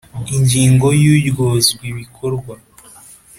[0.35, 2.53] Ingingo Ya Uryozwa Ibikorwa